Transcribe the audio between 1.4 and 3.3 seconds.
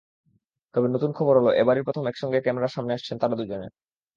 এবারই প্রথম একসঙ্গে ক্যামেরার সামনে আসছেন